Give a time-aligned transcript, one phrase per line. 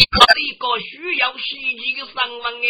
[0.00, 2.66] 一个需要袭击的上文哎，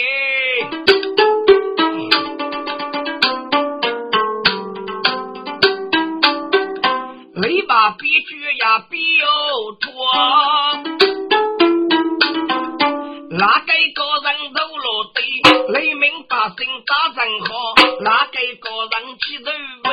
[7.36, 9.26] 雷把必须呀必有
[9.80, 9.86] 错，
[13.30, 15.20] 哪个个人都落地，
[15.72, 17.50] 雷鸣百姓打阵好，
[18.00, 19.50] 哪个个人起头
[19.88, 19.90] 威？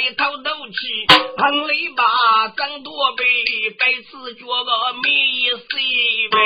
[0.00, 0.78] 人就该偷偷去，
[1.36, 3.24] 恨里把挣多杯，
[3.78, 6.36] 该次觉个米西呗。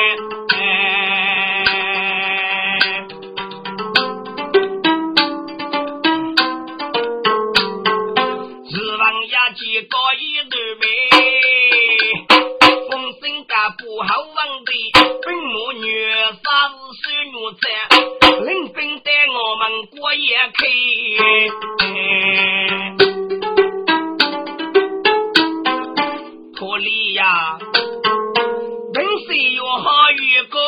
[26.56, 27.58] 托里呀，
[28.92, 30.58] 本是有好预告，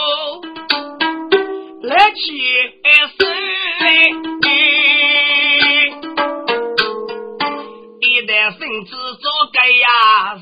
[1.82, 2.16] 来去
[3.16, 3.26] 生。
[8.00, 9.86] 一旦孙子做该呀，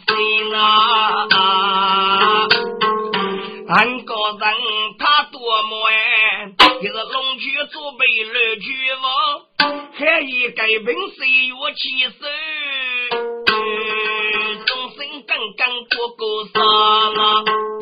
[0.07, 0.15] 谁
[0.51, 0.57] 呢？
[3.69, 4.43] 俺个人
[4.99, 5.93] 他多么哎，
[6.81, 8.67] 就是龙驹做备二驹
[9.03, 9.07] 王，
[9.93, 11.17] 还一个本事
[11.49, 12.25] 有气势，终身
[15.35, 17.74] 刚刚不够上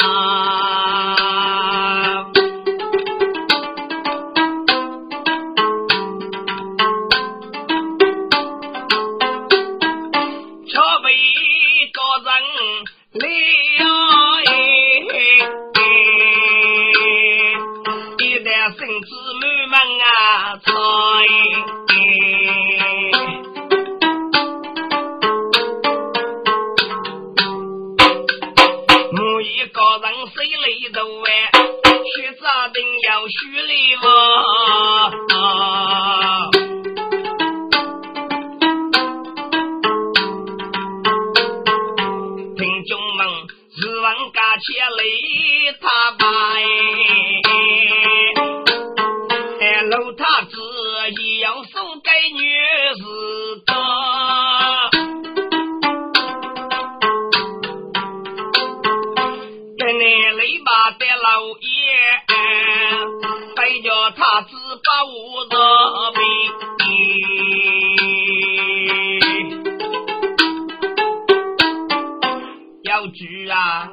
[73.12, 73.91] 命要住啊！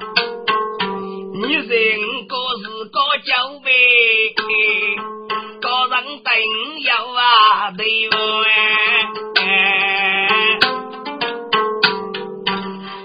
[1.34, 1.68] 你是
[2.00, 3.68] 五个是个交呗。
[5.59, 6.31] 个人等
[6.80, 8.16] 有啊，对不？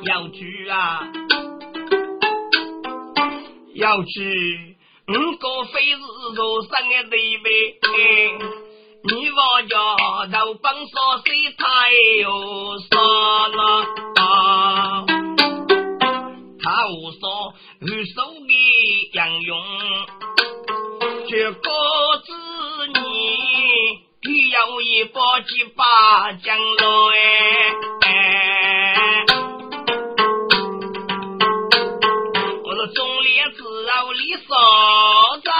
[0.05, 0.39] 要住
[0.71, 0.73] 啊，
[3.75, 4.07] 要住，
[5.09, 5.97] 五个非是
[6.37, 7.47] 肉身的对不
[9.07, 9.75] 你我家
[10.39, 10.91] 都帮说
[11.27, 11.63] 谁太
[12.23, 12.25] 有
[12.79, 12.97] 啥
[13.49, 13.63] 了？
[16.65, 17.53] 他无说
[17.83, 19.53] 二手的杨勇。
[21.29, 22.33] 这个子
[22.89, 22.95] 你，
[24.23, 26.83] 你要一把几把将来，
[32.65, 34.57] 我说忠烈之后李少
[35.45, 35.53] 长，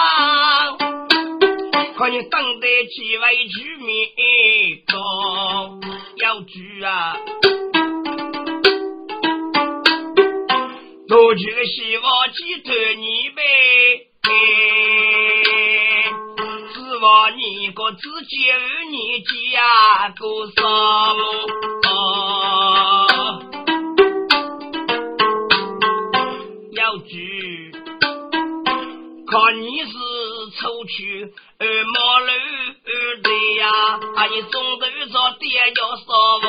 [1.97, 4.09] 看你当得几位居民
[4.87, 4.97] 多
[6.17, 6.47] 要住
[6.83, 7.15] 啊，
[11.07, 13.41] 多娶个媳妇几头你呗。
[16.73, 18.57] 指望你个自己儿
[18.89, 19.21] 女
[19.51, 20.61] 家过什
[21.15, 21.21] 么？
[26.73, 27.05] 要住，
[29.27, 29.93] 看你是
[30.57, 31.63] 出去二
[31.93, 32.27] 毛路
[33.21, 33.63] 的呀，
[34.31, 35.43] 你送走着爹
[35.75, 36.03] 要什
[36.41, 36.45] 么？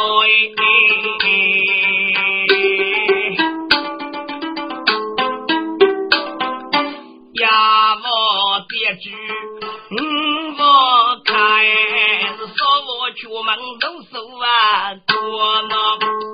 [14.02, 15.14] 手啊，多
[15.62, 15.74] 呢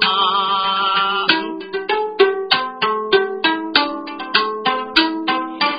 [0.06, 1.26] 啊！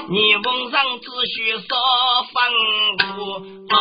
[0.09, 1.61] 你逢上只需说
[2.31, 2.35] 吩
[2.99, 3.09] 咐
[3.69, 3.75] 啊，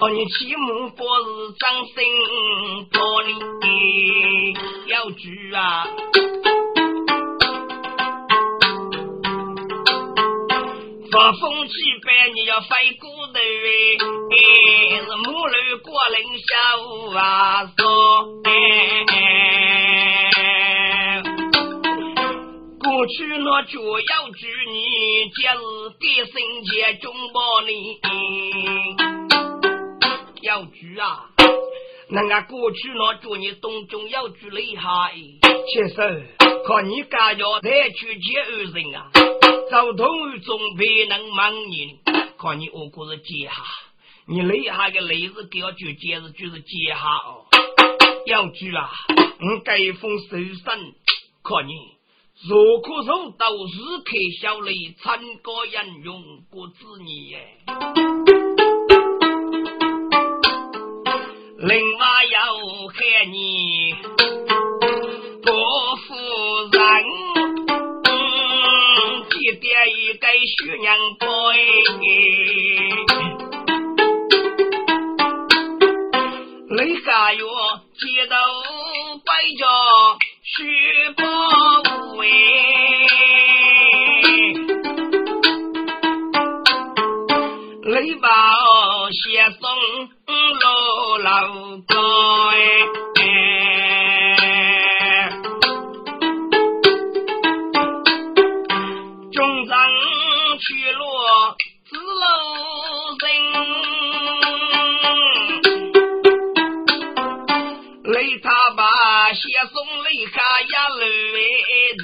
[0.00, 0.62] 哦，你起码
[0.96, 1.94] 不是掌心
[2.90, 4.52] 破你
[4.88, 5.16] 要住
[5.56, 5.86] 啊！
[11.10, 11.72] 刮风起
[12.04, 14.36] 百你要飞过头哎，
[15.00, 17.82] 是木楼过林下午啊说，
[22.78, 25.58] 过去那就要举你，今日
[25.98, 26.34] 给生
[26.64, 27.98] 前中报你，
[30.42, 31.30] 要举啊！
[32.10, 35.14] 人家过去那祝你东中要举厉害，
[35.72, 36.22] 先生，
[36.66, 39.10] 看你家要再去接二人啊！
[39.70, 41.98] 走东总比能忙你，
[42.38, 43.52] 看你我可是接下，
[44.26, 47.46] 你厉害的雷子给我举接是就是接下哦。
[48.26, 48.90] 要举啊，
[49.40, 50.94] 我盖封手生，
[51.42, 51.94] 看你。
[52.48, 56.74] 若可受到日客小雷，参过人用过子
[57.04, 57.58] 你耶。
[61.58, 62.56] 另外要
[62.88, 63.94] 害你
[65.42, 65.52] 不
[66.06, 66.14] 负
[66.72, 66.82] 人，
[69.64, 70.28] 记得一个
[70.58, 71.54] 徐娘婆
[76.68, 77.40] 你下月
[77.96, 78.36] 接到
[79.24, 79.64] 百家
[80.42, 80.52] 徐
[81.16, 81.24] 伯
[82.18, 82.28] 伟，
[87.86, 88.28] 你把
[89.12, 89.64] 写送。
[90.64, 91.32] 老老
[91.86, 91.92] 高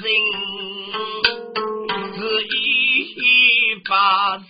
[0.01, 0.03] 人，
[2.15, 3.25] 是一
[3.87, 3.91] 把
[4.37, 4.45] 心。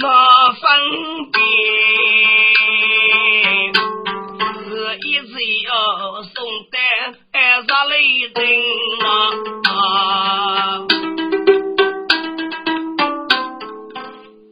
[0.00, 0.06] 那
[0.52, 0.60] 分
[1.32, 1.36] 别
[4.64, 4.68] 是
[5.06, 5.32] 一直
[5.64, 5.70] 要
[6.22, 6.34] 送
[6.70, 6.76] 的
[7.32, 7.92] 爱上雷
[8.34, 8.36] 人
[9.70, 9.72] 啊，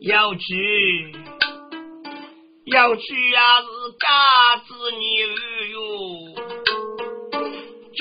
[0.01, 0.41] 要去
[2.67, 3.67] 要去啊是
[4.01, 4.07] 家
[4.67, 5.29] 子女儿
[5.69, 5.77] 哟，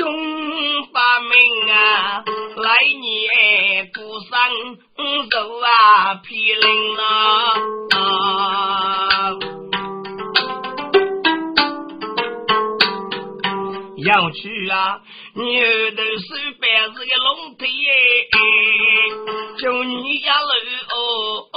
[0.01, 2.23] 中发明啊
[2.55, 4.31] 来年不上。
[5.31, 7.01] 走啊，毗邻啊！
[14.05, 14.99] 要去啊，
[15.35, 15.45] 牛
[15.91, 16.63] 头手板
[16.93, 17.89] 是个龙腿耶，
[19.59, 20.53] 就你家楼
[20.89, 21.47] 哦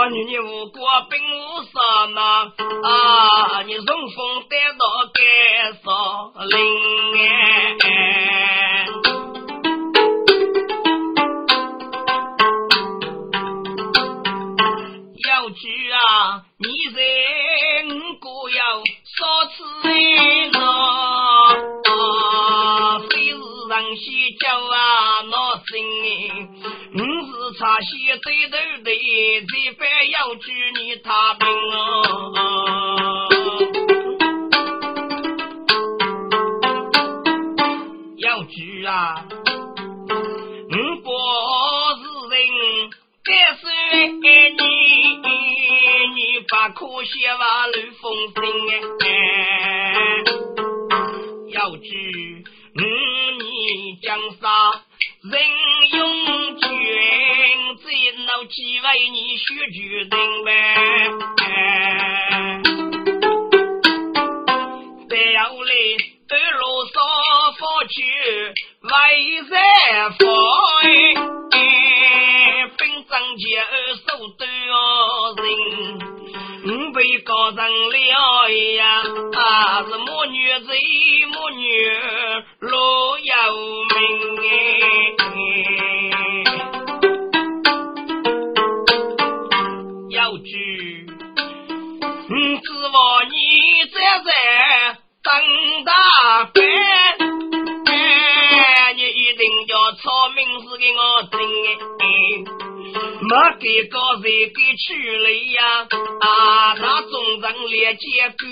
[0.00, 0.80] 到你你无国
[1.10, 2.50] 兵无上呐
[2.82, 3.62] 啊！
[3.66, 5.20] 你顺风带到该
[5.84, 6.56] 少林
[7.18, 7.69] 哎，
[24.72, 25.34] 啊，闹
[25.66, 25.70] 心
[26.04, 26.06] 哎。
[26.92, 27.90] 你是茶席
[28.22, 28.90] 对头的，
[29.46, 29.80] 这番
[30.10, 30.46] 要举
[30.76, 31.78] 你他兵哦，
[38.18, 39.24] 要举啊！
[41.04, 41.08] 我
[41.96, 42.90] 不是人，
[43.24, 43.62] 该是
[44.20, 44.22] 你，
[46.14, 46.18] 你
[46.48, 48.02] 把可惜话乱风
[48.34, 48.38] 声
[49.00, 49.06] 哎，
[51.50, 51.88] 要举
[52.74, 52.82] 你
[54.10, 54.50] 江山。
[55.22, 55.32] 人
[55.92, 56.00] 用
[56.58, 56.68] 军，
[57.78, 57.86] 只
[58.26, 60.10] 能几为你学举人
[60.44, 60.48] 呗。
[65.08, 65.72] 再要来
[66.28, 66.92] 二路上
[67.56, 67.94] 发去
[68.82, 68.90] 为
[69.48, 69.52] 山
[70.18, 70.20] 方，
[72.76, 73.42] 本正节
[74.08, 74.42] 手段
[75.36, 75.46] 人，
[76.64, 77.58] 五被告成
[77.90, 77.94] 了
[78.74, 80.66] 呀，是母女子
[81.28, 81.62] 母女
[82.62, 82.68] 老
[83.18, 83.32] 有
[83.84, 83.96] 名
[95.22, 95.32] 等
[95.84, 95.92] 大
[96.54, 96.62] 班，
[98.96, 101.38] 你一定要抄名字给我听，
[103.22, 105.88] 没给个谁给取来呀？
[106.20, 108.04] 啊，那众人连接
[108.36, 108.44] 不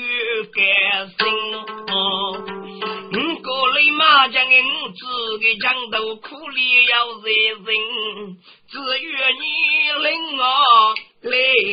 [0.52, 0.62] 甘
[1.08, 1.77] 心。
[3.98, 8.38] 麻将的五子给讲到苦里要热人，
[8.70, 9.42] 只愿你
[10.04, 10.42] 领我
[11.22, 11.30] 来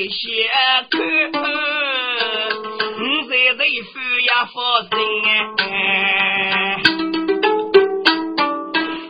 [0.09, 0.49] 写
[0.89, 0.93] 看。
[2.97, 3.61] 五在在
[3.93, 4.55] 富呀发
[4.89, 4.91] 生
[5.57, 5.63] 哎，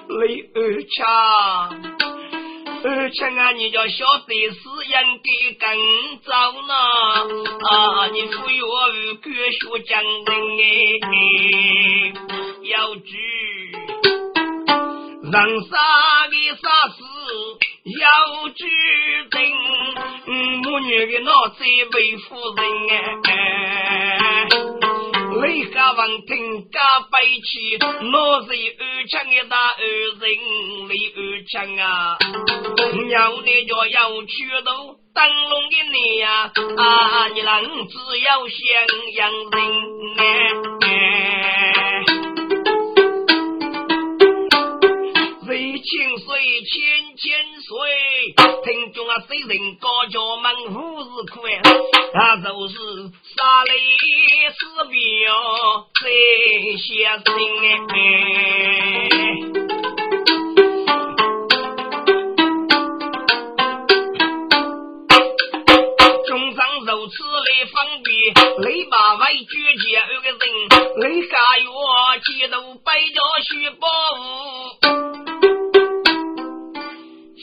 [0.10, 0.22] 雷
[0.54, 0.58] 二
[0.92, 1.00] 强，
[2.84, 4.94] 二强啊，你叫晓得是应
[5.24, 5.64] 该更
[6.20, 6.30] 早
[6.68, 6.74] 呢
[7.70, 7.74] 啊，
[8.12, 8.68] 你富有无
[9.22, 10.28] 干学讲人
[10.60, 12.25] 哎。
[13.04, 13.10] 举，
[15.32, 15.70] 人生
[16.32, 16.98] 的啥事
[18.00, 18.04] 要
[18.50, 18.60] 举
[19.32, 19.36] 定，
[20.62, 22.62] 母女的脑子为夫人
[23.24, 23.32] 哎。
[25.42, 26.80] 雷家王听家
[27.12, 28.48] 背起，我是
[28.80, 29.82] 二强的大二
[30.20, 30.24] 人，
[30.88, 31.20] 李二
[31.52, 32.18] 强啊！
[33.10, 34.72] 要你就要去到
[35.14, 38.58] 灯笼的你呀，啊，你能只要向
[39.14, 39.54] 阳人
[40.18, 40.85] 哎。
[45.86, 46.26] 清水
[46.64, 47.70] 千千岁，
[48.64, 51.62] 听众啊，谁人高叫门户是苦哎，
[52.12, 52.76] 那就是
[53.36, 53.72] 杀雷
[54.58, 54.98] 死表
[55.94, 57.26] 最下心
[57.90, 57.94] 哎。
[66.28, 70.40] 中上如此来方便，雷把外绝结二个人，
[70.98, 71.66] 雷下药
[72.26, 73.88] 街头摆着许宝
[74.18, 74.95] 物。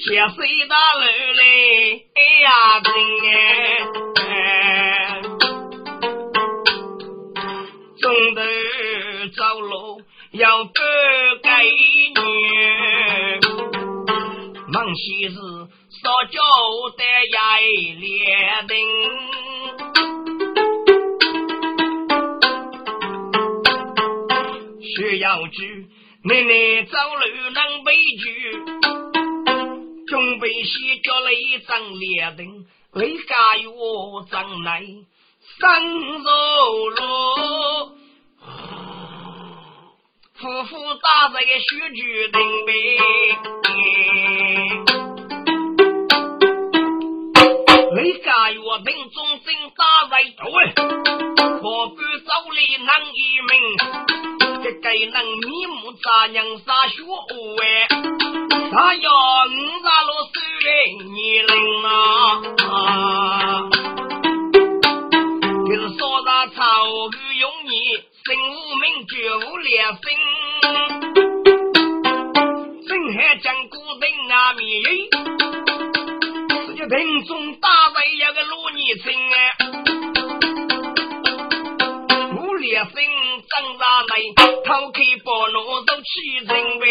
[0.04, 1.00] 下水大楼
[1.32, 2.50] 嘞，哎呀，
[2.82, 2.92] 真
[4.26, 5.22] 哎！
[8.00, 8.40] 中头
[9.36, 10.72] 走路要多
[11.40, 13.40] 改年，
[14.68, 15.36] 忙些事
[16.02, 16.40] 少交
[16.98, 18.72] 代也连定。
[24.82, 25.86] 需要去，
[26.24, 27.22] 奶奶走路
[27.54, 29.01] 能背句。
[30.12, 34.84] 准备写着雷张列灯，雷家与我张来
[35.58, 37.00] 三肉路，
[40.34, 42.70] 夫妇打在个雪具灯呗。
[47.94, 53.50] 雷家我兵中心打在头哎，可敢手里能一命，
[54.62, 57.02] 这该能面目咋样啥学
[57.62, 57.88] 哎？
[58.74, 59.10] 他要
[84.72, 86.10] 内，偷开包罗都起
[86.46, 86.86] 人呗。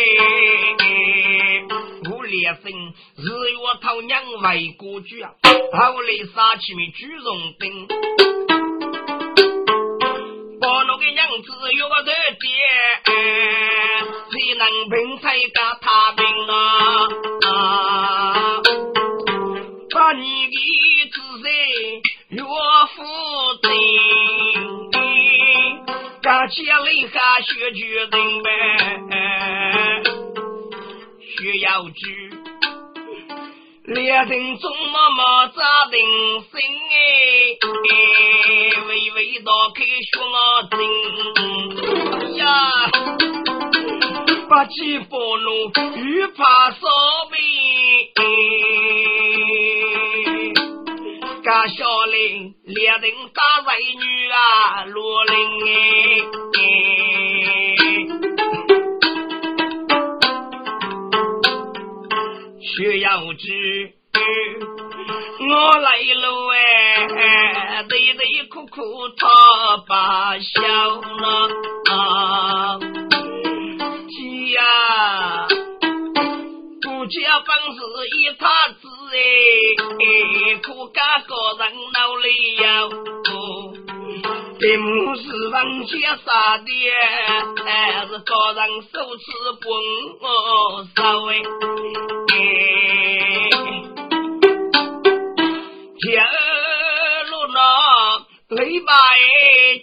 [2.31, 2.71] 烈生
[3.17, 7.87] 日月头娘为国主啊，后来杀起面朱荣兵，
[10.61, 11.47] 把那个娘子
[11.77, 12.47] 有个头爹，
[14.31, 15.49] 谁能平才个
[15.81, 16.51] 太平啊？
[26.51, 28.09] 感谢雷下学举人
[28.43, 28.49] 呗。
[31.21, 32.29] 需要知，
[33.85, 35.97] 两人中默默扎定
[36.41, 36.59] 心
[36.91, 37.95] 哎，
[38.85, 39.79] 微微打开
[40.11, 40.39] 胸啊
[40.69, 40.77] 针
[42.35, 42.43] 呀，
[44.49, 46.81] 不计暴怒，欲怕烧
[47.31, 47.39] 饼，
[51.45, 55.33] 家小林两人打为女啊，罗林
[55.65, 55.69] 哎。
[62.81, 63.93] 需要知，
[65.39, 70.63] 我来了哎，对对苦苦他把笑
[70.97, 71.49] 了，
[74.09, 74.15] 姐
[74.53, 74.61] 呀，
[76.81, 77.77] 不家本是
[78.17, 82.89] 一塌子哎，苦干个人脑里要。
[84.61, 85.55] 并不是人
[85.87, 85.91] 家
[86.23, 86.69] 杀的，
[87.65, 89.23] 还是高人手持
[89.63, 89.67] 棍
[90.95, 91.29] 手哎。
[95.99, 96.05] 天
[97.31, 97.57] 路那
[98.55, 99.19] 雷把哎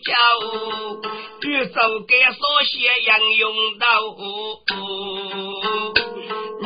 [0.04, 0.14] 叫，
[1.42, 1.75] 玉手
[2.06, 3.44] 给所写杨用
[3.80, 3.85] 刀。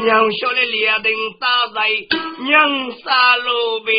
[0.05, 1.79] 娘小的列灯打在
[2.41, 3.95] 娘杀路边，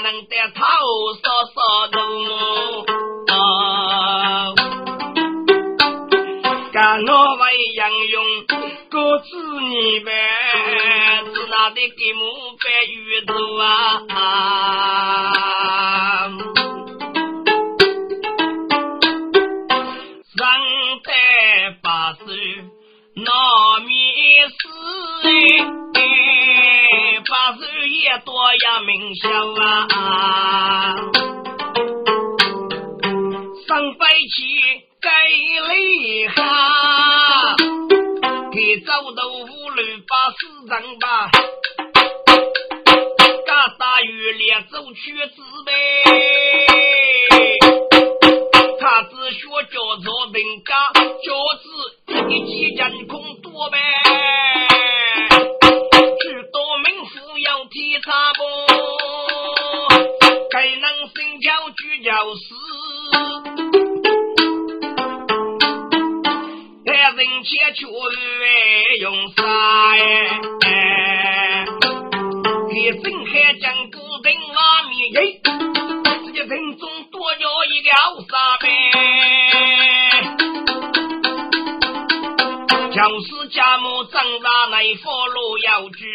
[0.00, 0.62] 能得头
[1.22, 1.56] 烧烧
[1.92, 1.96] 头？
[6.72, 7.42] 干我为
[7.74, 8.24] 杨勇
[8.88, 9.26] 各子
[9.60, 10.10] 女呗，
[11.34, 12.20] 是哪的给母
[12.62, 13.62] 白鱼头啊？
[20.36, 20.38] 上
[21.02, 21.06] 台
[21.82, 22.20] 把手。
[23.16, 23.88] 那面
[24.48, 24.54] 是
[25.24, 25.28] 哎，
[28.24, 29.28] 多呀，名校
[29.62, 30.96] 啊，
[33.66, 34.38] 上白旗
[35.00, 36.34] 该厉害，
[38.52, 41.30] 给走豆腐路把市长吧，
[43.46, 45.70] 嘎大雨连走去子呗，
[48.80, 49.40] 他只学
[49.72, 50.70] 叫做人家
[51.24, 51.26] 教
[51.62, 51.66] 子
[52.28, 53.78] 一起人空多呗，
[58.08, 58.40] 要提茶不，
[60.50, 62.40] 该能生教居教师。
[67.16, 67.84] 人切却
[69.00, 69.42] 用啥
[70.64, 70.66] 哎？
[72.70, 75.18] 给真海讲古人拉面耶，
[76.24, 78.47] 这个人中多要一个好啥
[83.58, 86.06] 家母长大来佛路要去，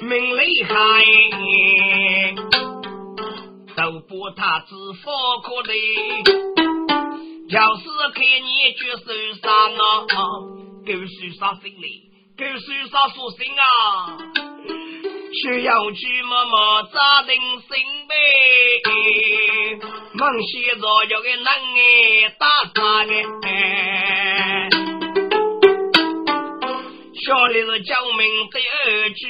[0.00, 0.72] 命厉害，
[3.76, 4.74] 都不他知
[5.04, 5.74] 佛可的。
[7.50, 7.82] 要是
[8.14, 9.12] 看你去受
[9.42, 9.78] 伤啊，
[10.86, 11.84] 狗受伤心里，
[12.38, 14.16] 狗受伤说心啊，
[15.42, 17.68] 需要去默默扎定心
[18.08, 18.14] 呗。
[20.14, 22.80] 忙些着要给男哎打啥
[23.42, 24.27] 哎？
[27.28, 29.20] 小的是救命的儿子，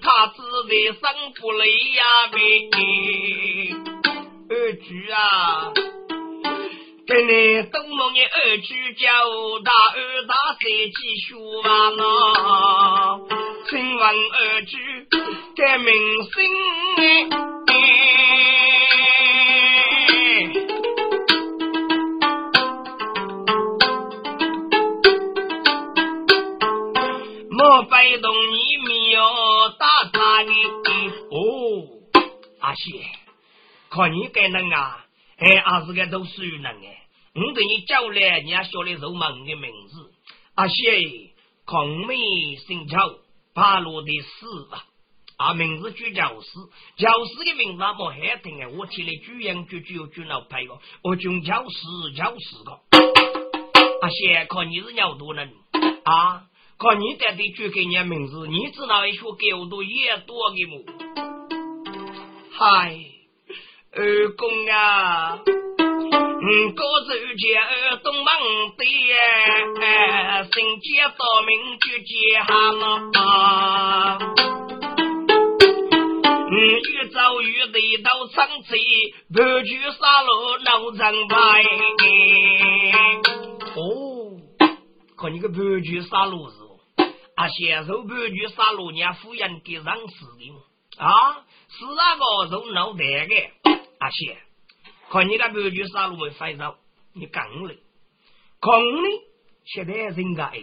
[0.00, 0.38] 他自
[0.70, 1.02] 己生
[1.38, 2.38] 不累呀呗。
[4.48, 5.70] 儿子啊。
[7.06, 9.06] 给你东农的二句叫
[9.62, 10.58] 大二大三
[10.88, 10.96] 继
[11.26, 13.20] 续完了，
[13.68, 15.06] 请问二句
[15.54, 16.32] 该明星
[16.96, 17.74] 哎，
[32.84, 33.02] 阿谢，
[33.88, 35.06] 看你该能啊，
[35.38, 37.06] 哎，阿是个读书人哎。
[37.34, 39.28] 我给你叫来，你也晓得肉嘛？
[39.28, 40.12] 我的名字
[40.54, 40.74] 阿谢
[41.64, 42.14] 孔美
[42.66, 42.98] 姓赵，
[43.54, 44.84] 八路的四吧。
[45.38, 46.48] 啊，名字就教师，
[46.96, 48.66] 教师的名字么好听哎！
[48.68, 52.72] 我听了句言句句有句老派个，我叫教师教师个。
[54.02, 55.54] 阿谢，看你是鸟多人
[56.04, 56.44] 啊？
[56.78, 61.33] 看你在的句给你名字，你知道一说给我多也多的么？
[62.56, 62.94] 嗨，
[63.96, 65.42] 二公啊！
[65.44, 67.58] 嗯，高州街
[68.04, 68.24] 东门
[68.76, 68.84] 的，
[70.52, 72.14] 新街道明就接
[72.46, 72.78] 下了。
[76.48, 76.54] 嗯，
[76.92, 78.76] 越走越得到城市，
[79.32, 80.30] 不去杀戮
[80.64, 81.34] 老张牌。
[83.74, 84.38] 哦，
[85.18, 86.58] 看你个不去杀戮是？
[87.34, 90.52] 啊，享受不去杀戮，人家夫人给上死的
[90.98, 91.34] 啊，
[91.68, 93.34] 是那个做脑袋的
[93.98, 94.36] 啊，些。
[95.10, 96.74] 看你那白驹杀戮为非洲，
[97.14, 97.78] 你讲嘞？
[98.60, 99.20] 看你
[99.64, 100.58] 现在人家哎，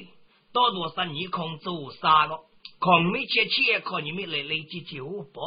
[0.54, 2.40] 大多是你空做啥个？
[2.80, 5.42] 看没切切，看你们来累积九百，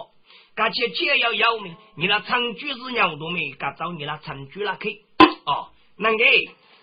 [0.62, 3.52] 而且切要要命，你那长居是鸟多没？
[3.54, 5.04] 噶找你那长居那去
[5.46, 6.24] 哦，那个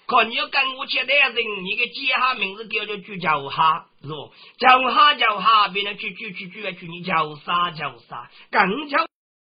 [0.07, 4.31] 看你要跟我切的人，你个接下名字叫做就叫哈，是不？
[4.57, 8.29] 叫哈叫哈，别人去去去去去，你叫啥叫啥？
[8.49, 9.10] 更叫。